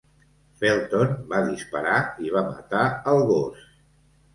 Felton 0.63 1.11
va 1.35 1.43
disparar 1.51 2.01
i 2.27 2.35
va 2.39 2.47
matar 2.51 2.91
el 3.17 3.27
gos. 3.33 3.67